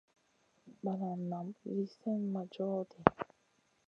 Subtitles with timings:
[0.83, 2.99] Banan naam lì slèh ma john ɗi.